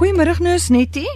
[0.00, 1.08] Goeiemôre Nus Nettie.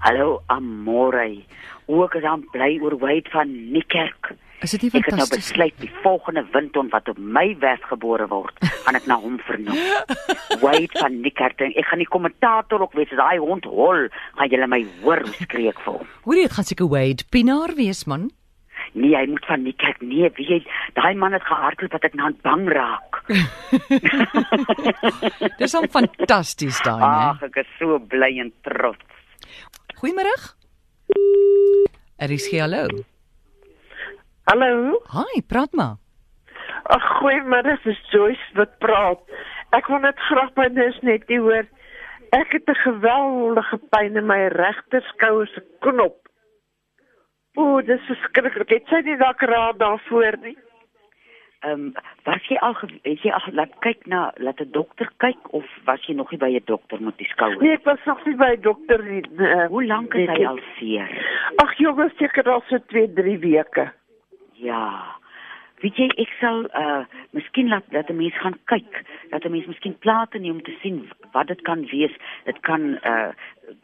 [0.00, 1.44] Hallo Amore.
[1.86, 4.32] Ook is aan bly oor Wade van Niekerk.
[4.64, 5.50] Is dit nie Ek het nou fantasties?
[5.50, 8.56] besluit die volgende windton wat op my werf gebore word,
[8.86, 9.76] gaan ek na hom vernoem.
[10.64, 11.60] Wade van Niekerk.
[11.60, 14.06] Ek gaan die kommentator ook wees as daai hond hol,
[14.38, 16.08] gaan julle my hoor skreek vir hom.
[16.24, 18.30] Hoor jy dit gaan seker Wade Pinaar wees man.
[18.96, 20.00] Nee, hy moet van Niekerk.
[20.00, 20.62] Nee, wie jy,
[20.96, 23.11] daai man het gehardloop dat ek nou bang raak.
[25.60, 27.26] Dis al fantasties daai, né?
[27.30, 29.04] Ag, ek is so bly en trots.
[30.00, 30.34] Goeiemôre.
[32.22, 32.84] Er is hallo.
[34.50, 34.72] Hallo.
[35.14, 35.94] Hi, praat maar.
[36.90, 39.22] Ag goeiemôre, dis Joyce wat praat.
[39.76, 41.66] Ek wil net graag by dis net nie hoor.
[42.32, 46.18] Ek het 'n geweldige pyn in my regter skouer se knop.
[47.56, 48.70] O, dis verskriklik.
[48.70, 50.56] Het sy nie dalk raad daarvoor nie?
[51.62, 51.92] Ehm um,
[52.24, 56.02] was jy al het jy al laat kyk na laat 'n dokter kyk of was
[56.06, 57.62] jy nog nie by 'n dokter met die skouer?
[57.62, 59.22] Nee, ek was nog nie by 'n dokter nie.
[59.38, 61.08] Uh, Hoe lank is hy al seer?
[61.56, 63.92] Ag jongens, seker al so 2, 3 weke.
[64.52, 65.04] Ja.
[65.82, 69.66] Weet jy, ek sal uh miskien laat dat 'n mens gaan kyk, dat 'n mens
[69.66, 72.14] miskien plate neem om te sien wat dit kan wees.
[72.44, 73.30] Dit kan uh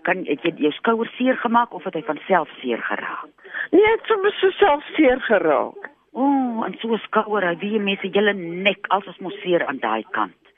[0.02, 3.30] kan het jy jou skouer seer gemaak of het hy van self seer geraak?
[3.70, 5.97] Nee, ek het sommer so self seer geraak.
[6.12, 10.04] O, oh, en so skouer, hy wie mense julle nek alsoos mos seer aan daai
[10.16, 10.52] kant.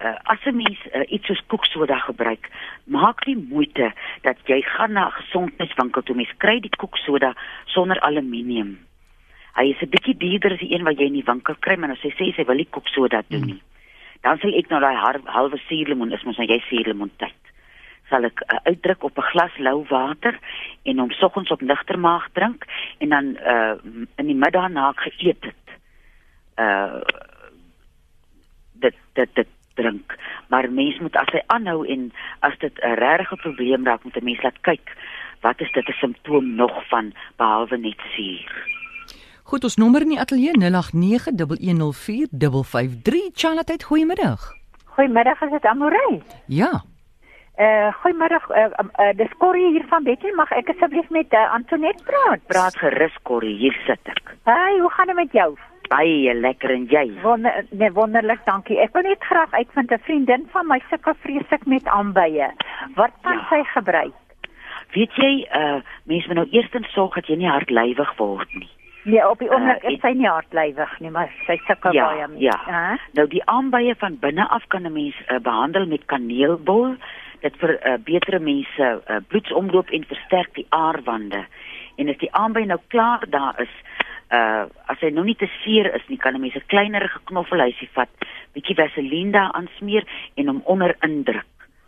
[0.06, 2.50] uh, as 'n mens uh, iets soos koeksoda gebruik,
[2.84, 7.34] maak nie moeite dat jy gaan na 'n gesondheidswinkel toe mens kry die koeksoda
[7.66, 8.89] sonder aluminium.
[9.56, 11.92] Hy is 'n bietjie duurder as die een wat jy in die winkel kry, maar
[11.92, 13.62] as sy sê sy wil nie koeksoda doen nie.
[14.22, 14.96] Dan sal ek nou daai
[15.26, 17.36] halwe suurlemoen, is mos nou jy suurlemoen tyd.
[18.09, 20.40] Sal ek uh, uitdruk op 'n glas lou water
[20.84, 22.66] en hom soggens op nigter maag drink
[23.00, 23.76] en dan uh
[24.18, 25.66] in die middag na ek geëet het.
[26.58, 27.02] Uh
[28.74, 30.18] dit dit dit drink.
[30.48, 34.24] Maar mens moet as hy aanhou en as dit 'n regte probleem raak moet 'n
[34.24, 34.96] mens laat kyk
[35.42, 38.78] wat is dit 'n simptoom nog van behalwe net suur.
[39.50, 43.34] Goed, ons nommer in die ateljee 0891104553.
[43.34, 44.42] Charlotte, goeiemiddag.
[44.96, 46.22] Goeiemiddag, is dit Amorey?
[46.48, 46.72] Ja.
[47.59, 50.30] Uh goeiemiddag, uh, uh, dis Corrie hier van Betty.
[50.38, 52.40] Mag ek asseblief met uh, Antoinette praat?
[52.48, 54.22] Praat gerus Corrie, hier sit ek.
[54.48, 55.50] Hey, hoe gaan dit met jou?
[55.90, 57.04] Baie lekker en jy.
[57.26, 58.78] Wonder, nee, wonderlik, dankie.
[58.80, 62.48] Ek wil net graag uitvind 'n vriendin van my sukkel vreeslik met aanbye.
[62.96, 63.46] Wat kan Ja.
[63.50, 64.14] sy gebruik?
[64.94, 68.70] Weet jy, uh mense moet nou eerstens sorg dat jy nie hartlywig word nie.
[69.04, 72.28] Nee, op die oomblik Uh, is sy nie hartlywig nie, maar sy sukkel Ja, baie
[72.28, 72.42] mee.
[72.42, 72.58] ja.
[72.66, 72.98] Hæ?
[73.14, 76.96] Nou die aanbye van binne af kan 'n mens uh, behandel met kaneelbol.
[77.42, 81.46] Dit vir uh, betere mense uh, bloedsomloop en versterk die aarwande.
[81.96, 83.72] En as die aanby nou klaar daar is,
[84.32, 87.90] uh as hy nou nie te seer is nie, kan 'n mens 'n kleinerige knoffelhuisie
[87.94, 88.09] vat,
[88.53, 90.03] bietjie vaseline daar aansmeer
[90.35, 91.46] en hom onder indruk.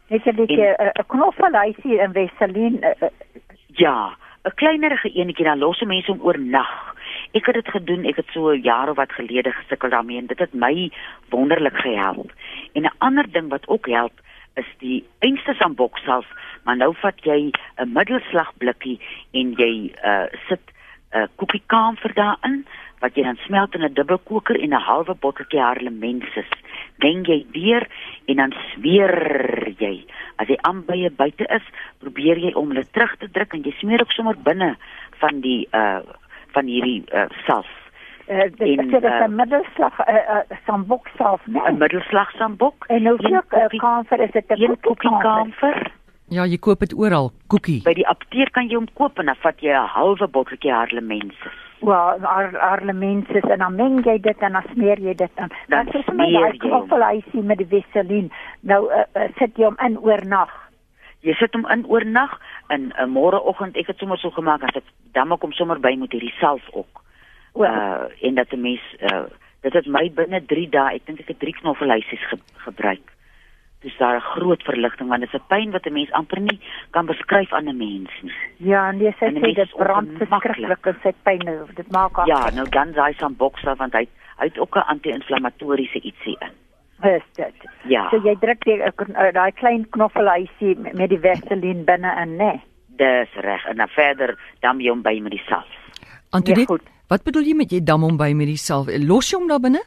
[0.10, 2.80] Net 'n bietjie 'n knoffelhuisie in Wesselien.
[2.84, 3.10] Uh, uh,
[3.76, 6.96] Ja, 'n kleinerige enetjie dan los mense hom oornag.
[7.38, 10.28] Ek het dit gedoen, ek het so 'n jaar of wat gelede gesukkel daarmee en
[10.28, 10.92] dit het my
[11.30, 12.32] wonderlik gehelp.
[12.74, 14.14] En 'n ander ding wat ook help
[14.56, 16.28] is die einste samboksalf,
[16.64, 19.00] maar nou vat jy 'n middelslag blikkie
[19.32, 20.62] en jy uh sit
[21.14, 22.66] 'n uh, koekiekaamfer daarin
[23.02, 26.50] wat jy dan smelt in 'n dubbelkoker en 'n halwe botteltjie harlemensis.
[26.98, 27.88] Meng jy deur
[28.26, 30.06] en dan smeer jy.
[30.36, 31.66] As die aanbye buite is,
[32.00, 34.76] probeer jy om hulle terug te druk en jy smeer ook sommer binne
[35.20, 36.00] van die uh
[36.54, 37.68] van hierdie uh salf.
[38.28, 41.60] Uh, dit En, is dit 'n middelslag uh, uh, sambok self, né?
[41.68, 42.86] 'n Middelslag sambok.
[42.88, 45.92] En nou ook 'n kamfer is dit 'n Een koekie kamfer.
[46.28, 47.82] Ja, jy koop dit oral, koekie.
[47.84, 50.72] By die apteek kan jy hom koop en dan vat jy 'n halwe botteltjie
[51.82, 52.22] harlemense.
[52.22, 55.52] Wel, ar arlemenses en dan meng jy dit en dan smeer jy dit aan.
[55.68, 58.30] Dan is my smeer daai knoffelhuisie met die Vaseline.
[58.62, 60.52] Nou uh, uh, sit jy hom in oornag.
[61.22, 64.76] Jy sit hom in oornag en 'n uh, môreoggend ek het sommer so gemaak dat
[64.76, 67.04] ek dan kom sommer by met hierdie salf ook.
[67.56, 69.26] Uh en dat 'n mens uh
[69.62, 73.21] dit het my binne 3 dae, ek dink ek het 3 knoffelhuisies ge gebruik.
[73.82, 76.60] Dis daar 'n groot verligting want dit is 'n pyn wat 'n mens amper nie
[76.92, 78.34] kan beskryf aan 'n mens nie.
[78.58, 81.40] ja, nee, sy en die sê dit is brand verskriklik en sy pyn,
[81.76, 84.08] dit maak haar Ja, nou dan daai samboksa want hy
[84.38, 86.52] hy het ook 'n anti-inflammatoriese ietsie in.
[87.04, 87.54] is dit.
[87.88, 88.10] Ja.
[88.10, 92.36] So jy druk die kn- uh, daai klein knoffelhuisie met met die Vaseline binne in,
[92.38, 92.62] né?
[92.88, 93.66] Dis reg.
[93.66, 95.66] En dan verder dan jy hom by met die salf.
[96.30, 96.82] Antoinette, goed.
[97.08, 98.88] wat bedoel jy met jy dam hom by met die salf?
[99.08, 99.82] Los jy hom daar binne?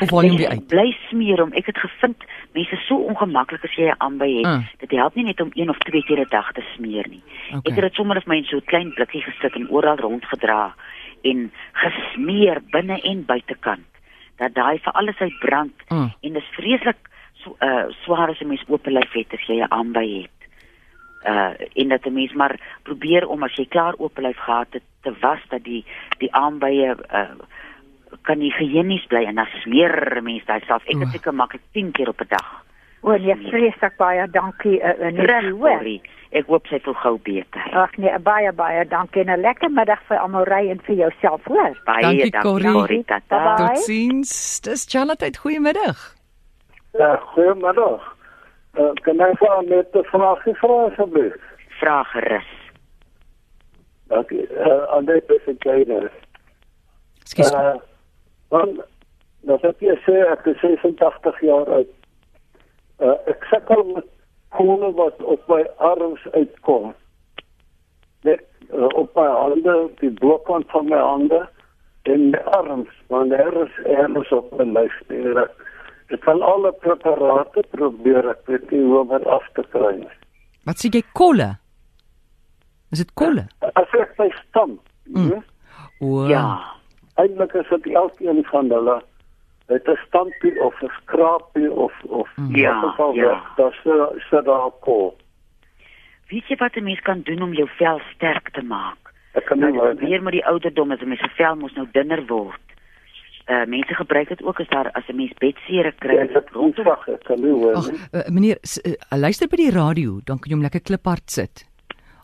[0.00, 0.66] Of haal jy hom weer uit?
[0.66, 1.52] Bly smeer hom.
[1.52, 2.16] Ek het gevind
[2.56, 4.46] mense is so ongemaklik as jy 'n aanby het.
[4.46, 4.62] Ah.
[4.78, 7.22] Dit help nie net om een of twee keer 'n dag te smeer nie.
[7.48, 7.60] Okay.
[7.64, 10.74] Ek het dit sommer op my in so 'n klein blikkie gesit en oral rondgedra
[11.22, 13.90] en gesmeer binne en buitekant.
[14.36, 16.10] Dat daai vir alles uit brand Ah.
[16.20, 16.96] en dis vreeslik
[17.34, 20.38] so uh swaar as 'n mens oop lyf het as jy 'n aanby het.
[21.24, 24.82] Uh en dat 'n mens maar probeer om as jy klaar oop lyf gehad het
[25.02, 25.84] te was dat die
[26.18, 27.34] die aanbye uh
[28.22, 30.82] kan nie hygiënies bly en dan smeer 'n mens daai self.
[30.86, 32.66] Ek het seker maklik 10 keer op 'n dag.
[33.06, 35.84] O nee, vreeslik baie dankie uh, uh, net Reg, hoor.
[36.30, 37.68] Ek hoop sy voel gou beter.
[37.78, 41.44] Ag nee, baie baie dankie en 'n lekker middag vir almal ry en vir jouself,
[41.44, 41.76] hoor.
[41.84, 42.72] Baie Dankie, dankie Corrie.
[42.72, 43.04] Corrie.
[43.04, 43.38] Tata.
[43.44, 43.74] Bye-bye.
[43.74, 44.60] Totsiens.
[44.60, 46.14] Dis Charlotte, goeiemiddag.
[46.98, 48.14] Ja, goeiemiddag.
[48.78, 51.34] Uh, kan ek vir net 'n vraagie vra asseblief?
[51.80, 52.50] Vra gerus.
[54.08, 54.46] Dankie.
[54.50, 55.26] Uh, ek
[55.60, 56.12] kyk.
[57.24, 57.52] Skus.
[57.52, 57.74] Uh,
[58.48, 58.80] want
[59.46, 61.90] dat ek jy sê ek is 86 jaar oud.
[62.98, 64.06] Uh, ek sukkel met
[64.56, 66.94] kole wat op my arms uitkom.
[68.24, 71.42] Net uh, op my hande, die bokant van my hande
[72.10, 74.96] en my arms, want daar is ergens op my lyf.
[75.10, 80.12] Ek, kan alle preparate probeer, ek weet nie hoe om dit af te kry nie.
[80.66, 81.48] Wat sê jy kolle?
[82.94, 83.48] Is dit kolle?
[83.74, 85.22] As ek my stam, Mm.
[85.30, 85.42] mm.
[86.02, 86.24] O.
[86.26, 86.42] Ja.
[87.16, 89.02] Eintlik is dit elkeen van hulle
[89.68, 93.42] het 'n stampie of 'n skrapie of of Ja, wat ook al ja.
[93.56, 95.12] se se daar kom.
[96.28, 98.98] Weet jy wat 'n mens kan doen om jou vel sterk te maak?
[99.32, 101.72] Ek kan nie Nou, maar weer met die ouderdom as 'n mens se vel mos
[101.74, 102.60] nou dunner word.
[103.48, 106.16] Uh mense gebruik dit ook as daar as 'n mens bedsere kry.
[106.16, 107.98] ek het rondwag, ek kan nie hoor Ag, nie.
[108.12, 111.64] uh, meneer, uh, luister by die radio, dan kan jy hom lekker kliphard sit.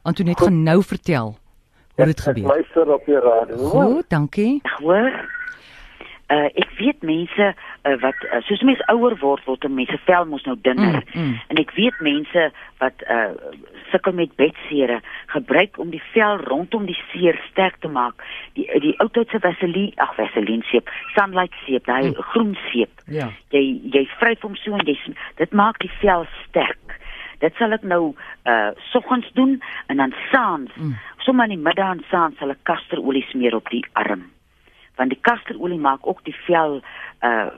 [0.02, 1.36] Antoinette gaan nou vertel
[2.04, 2.48] hoe dit Ek- Ek gebeur.
[2.54, 3.56] luister op die radio.
[3.56, 4.60] Goed, dankie.
[4.78, 5.12] Hoor?
[6.32, 7.46] Uh ek weet mense
[7.84, 11.02] uh, wat uh, soos mense ouer word, word 'n mens se vel mos nou dunner.
[11.12, 11.34] Mm, mm.
[11.48, 12.50] En ek weet mense
[12.80, 13.34] wat uh
[13.92, 18.14] sukkel met bedsere gebruik om die vel rondom die seer sterk te maak.
[18.54, 22.14] Die die ou tyd se vaseline, ag vaseline seep, sunlight seep, daai Mm.
[22.32, 22.90] groen seep.
[23.06, 23.28] Ja.
[23.50, 24.96] Jy jy vryf hom so en jy
[25.36, 26.78] dit maak die vel sterk.
[27.42, 28.14] Dit sal ek nou
[28.46, 29.56] uh soggens doen
[29.90, 30.94] en dan saans, mm.
[31.26, 34.28] sommer in die middag en saans sal ek kasterolie smeer op die arm.
[35.00, 36.78] Want die kasterolie maak ook die vel
[37.26, 37.48] uh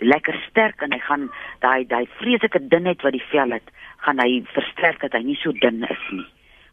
[0.00, 1.30] lekker sterk en hy gaan
[1.64, 3.68] daai daai vreeslike dunheid wat die vel het,
[4.04, 6.26] gaan hy versterk dat hy nie so dun is nie.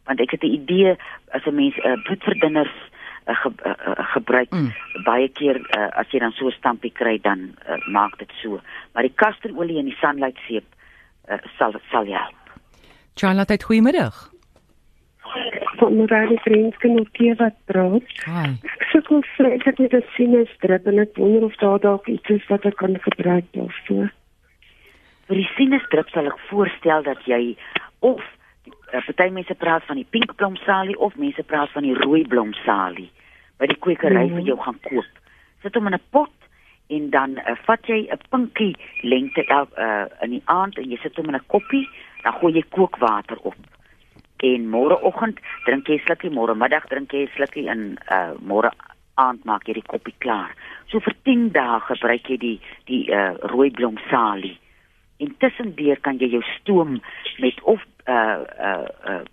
[0.10, 0.98] Want ek het 'n idee
[1.32, 2.76] as 'n mens uh, bloedverdunners
[3.28, 4.74] uh, ge, uh, uh, gebruik Mm.
[5.04, 8.60] baie keer uh, as jy dan so 'n stampie kry dan uh, maak dit so.
[8.94, 10.66] Maar die kasterolie en die sunlight seep
[11.30, 12.39] uh, sal sal help.
[13.20, 14.30] Charlotte, goeiemiddag.
[15.80, 18.04] van Morale Vriendskapie wat praat.
[18.28, 18.50] Hi.
[18.68, 22.66] Ek sukkel vreeslik met 'n sinusdruk en ek wonder of daar dalk iets is wat
[22.66, 24.12] ek kan gebruik daarvoor.
[25.28, 27.56] Vir die sinusdruk sal ek voorstel dat jy
[28.00, 28.22] of
[28.94, 33.10] uh, party mense praat van die pink blomsalie of mense praat van die rooi blomsalie
[33.58, 34.36] by die kwekery Mhm.
[34.36, 35.12] vir jou gaan koop.
[35.62, 36.32] Sit hom in 'n pot
[36.90, 40.98] en dan uh, vat jy 'n pinkie lengte el, uh, in die aand en jy
[41.02, 41.88] sit hom in 'n koppie,
[42.24, 43.58] dan gooi jy kookwater op.
[44.40, 48.72] En môreoggend drink jy 'n slukkie, môre middag drink jy 'n slukkie en uh môre
[49.16, 50.56] aand maak jy die koppie klaar.
[50.88, 54.58] So vir 10 dae gebruik jy die die uh rooi blomsalie.
[55.18, 57.02] Intussen deur kan jy jou stoom
[57.40, 59.24] met of uh uh uh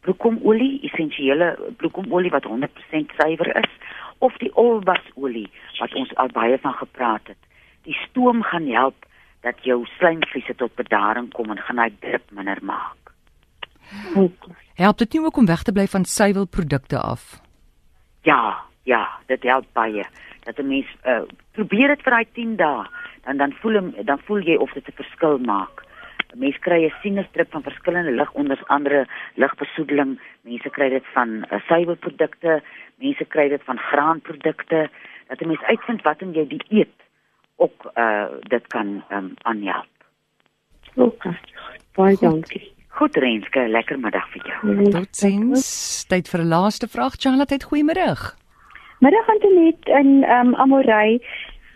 [0.00, 3.70] bloekomolie, essensiële bloekomolie wat 100% suiwer is,
[4.18, 7.40] of die olbasolie wat ons al baie van gepraat het.
[7.86, 9.06] Die stoom gaan help
[9.48, 13.12] dat jou slijmvliese tot bedaring kom en gaan hy drip minder maak.
[14.78, 17.40] Help dit nie ook om weg te bly van suiwelprodukte af?
[18.28, 20.04] Ja, ja, dit help baie.
[20.44, 21.24] Dat 'n mens uh,
[21.56, 22.86] probeer dit vir daai 10 dae,
[23.24, 25.84] dan dan voel hom dan voel jy of dit 'n verskil maak.
[26.34, 30.20] Mense kry 'n sinusdruk van verskillende lig onder andere ligbesoedeling.
[30.42, 32.62] Mense kry dit van uh, suiwerprodukte,
[32.96, 34.90] mense kry dit van graanprodukte.
[35.28, 37.07] Dat 'n mens uitvind wat in jou dieet
[37.58, 39.94] ook uh dit kan um, aanhelp.
[40.94, 41.24] OK.
[41.94, 42.66] Baie dankie.
[42.98, 44.90] Goed Renske, lekker middag vir jou.
[44.90, 45.66] Totsiens.
[46.10, 47.14] Tyd vir 'n laaste vraag.
[47.18, 48.34] Charlotte, het goeiemiddag.
[48.98, 51.20] Middag Antonet in um, Amorey.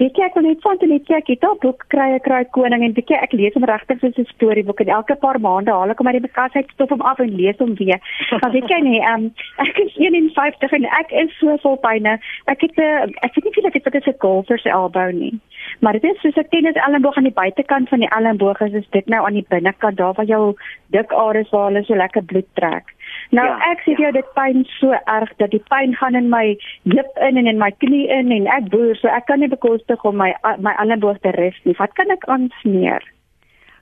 [0.02, 2.40] Weet jy ek wil net van Antonet sê ek het al boek kry ek kry
[2.56, 5.70] koning en weet jy ek lees hom regtig soos 'n storieboek en elke paar maande
[5.70, 8.00] haal ek hom uit die bekas uit stop hom af en lees hom weer.
[8.40, 9.28] Maar weet jy nee, um,
[9.62, 12.18] ek is 51 en ek is so vol pyne.
[12.50, 15.38] Ek het 'n ek weet nie of dit wat is 'n golfer se elbow nie.
[15.80, 18.90] Maar dit is soos 'n tennis elmboog aan die buitekant van die elmboog is, is
[18.90, 20.56] dit nou aan die binnekant daar waar jou
[20.90, 22.90] dik areas waar hulle so lekker bloed trek.
[23.30, 23.98] Nou Ja, ek sê ja.
[23.98, 27.58] jou dit pyn so erg dat die pyn gaan in my heup in en in
[27.58, 31.20] my knie in en ek boer so ek kan nie bekostig om my my elmboog
[31.20, 31.76] te res nie.
[31.78, 33.02] Wat kan ek aansmeer?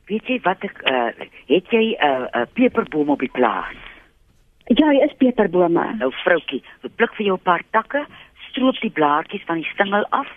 [0.06, 1.10] Weet jy wat ek uh
[1.50, 3.74] het jy 'n uh, 'n peperboom op die plaas?
[4.70, 5.94] Ja, jy is peperbome.
[5.98, 6.62] Nou vroutjie,
[6.96, 8.06] pluk vir jou 'n paar takke,
[8.50, 10.28] stroop die blaartjies van die stingel af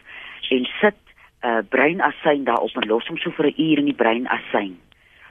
[0.49, 0.97] en sit
[1.43, 4.77] 'n uh, bruinasyn daarop en los hom so vir 'n uur in die bruinasyn.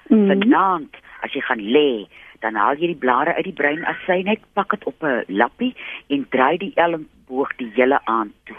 [0.09, 0.29] Mm.
[0.29, 2.07] Vanaand as jy gaan lê,
[2.43, 5.75] dan haal jy die blare uit die bruinasyn uit, pak dit op 'n lappie
[6.09, 8.59] en draai die elmboog die hele aand toe.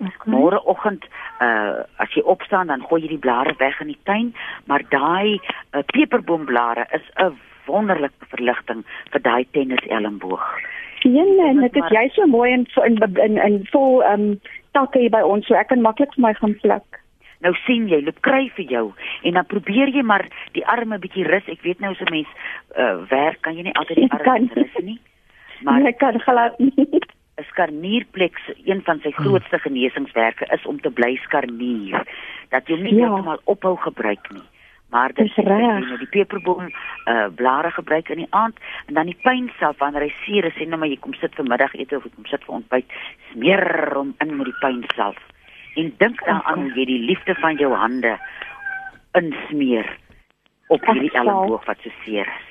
[0.00, 0.32] Okay.
[0.32, 1.04] Môreoggend
[1.44, 4.34] uh as jy opstaan dan gooi jy die blare weg in die tuin,
[4.64, 7.36] maar daai uh, peperboomblare is 'n
[7.66, 10.44] wonderlike verligting vir daai tennis elmboog.
[11.00, 12.96] Jene, en dit is jy so mooi in in
[13.26, 14.40] in, in vol ehm um,
[14.72, 16.99] takke hier by ons so ek kan maklik vir my gaan pluk.
[17.40, 18.92] Nou sien jy, loop kry vir jou
[19.24, 21.46] en dan probeer jy maar die arme bietjie rus.
[21.48, 22.28] Ek weet nou as 'n mens
[22.76, 24.98] uh werk kan jy nie altyd die arme rus nie.
[25.64, 26.72] Maar ek kan glad nie.
[27.40, 32.04] 'n skarnierplek, een van sy grootste genesingswerke is om te bly skarnier.
[32.50, 33.06] Dat jy nie Ja.
[33.08, 34.42] heeltemal ophou gebruik nie.
[34.90, 35.88] Maar dit Dis reg.
[35.88, 36.68] jy die peperboom
[37.06, 38.56] uh blare gebruik in die aand
[38.88, 41.34] en dan die pyn self wanneer hy seer is en nou maar jy kom sit
[41.34, 42.86] vir middagete of jy kom sit vir ontbyt,
[43.32, 45.16] smeer hom in met die pyn self.
[45.80, 48.16] En dink daaraan hoe jy die liefde van jou hande
[49.18, 49.88] insmeer
[50.70, 51.26] op hierdie sal.
[51.26, 52.46] elmboog wat so seer is.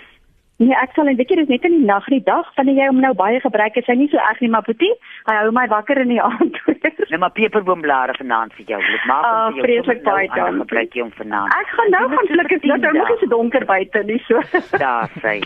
[0.60, 2.88] Nee, ek sal en weet jy dis net in die nag, die dag wanneer jy
[2.90, 4.90] hom nou baie gebruik, is hy nie so erg nie, maar Boetie,
[5.30, 6.58] hy hou my wakker in die aand.
[7.14, 8.80] Nou maar peperboomblare vanaand vir jou.
[8.90, 10.60] Dit maak Ah, hom vir jou vreeslik nou baie dan dankie.
[10.66, 11.56] gebruik jy hom vanaand.
[11.62, 14.44] ek gaan nou gaan is nou 10 nog is dit donker buite nie so.
[14.84, 15.38] Daar sê.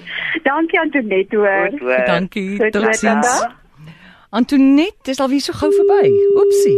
[0.50, 1.78] Dankie Antoinette hoor.
[2.10, 2.50] Dankie.
[2.74, 3.38] Totsiens.
[4.34, 6.10] Antoinette, dis alweer so gou verby.
[6.42, 6.78] Oepsie.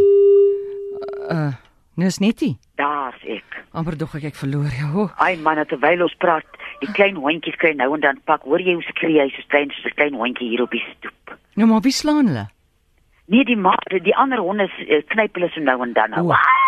[1.29, 1.53] Uh,
[1.97, 2.57] nes netie.
[2.75, 3.43] Daar's ek.
[3.73, 5.09] Amper dog ek ek verloor jou.
[5.17, 6.45] Ai man, terwyl ons praat,
[6.81, 8.41] die klein hondjies kry nou en dan pak.
[8.43, 11.37] Hoor jy hoe skree hy so klein so 'n klein hondjie hier op die stoep?
[11.55, 12.47] Nou maar wie slaan hulle?
[13.27, 16.09] Nee, die ma die ander honde eh, knyp hulle so nou en dan.
[16.11, 16.31] Nou, O.
[16.31, 16.61] Ah!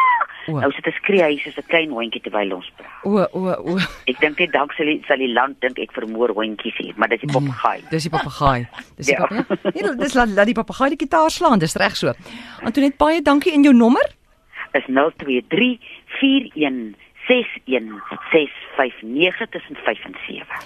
[0.47, 0.59] O.
[0.61, 3.03] nou sit 'n skree hy soos 'n klein hondjie terwyl ons praat.
[3.03, 3.77] O o o.
[4.07, 7.09] Ek dink net dalk sal die, sal die land dink ek vermoor hondjies hier, maar
[7.09, 7.83] dis die papegaai.
[7.91, 8.67] Dis die papegaai.
[8.95, 9.27] Dis die Ja.
[9.27, 9.71] papegaai.
[9.75, 12.13] Nee, dis laat laat die papegaai die gitaar slaan, dis reg so.
[12.63, 14.07] Antoinette, baie dankie en jou nommer?
[14.73, 15.79] Is 023
[16.19, 16.95] 41
[17.27, 20.57] 61 659 tussen 5 en 7.